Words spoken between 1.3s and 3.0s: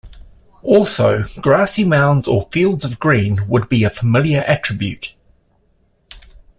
grassy mounds or fields of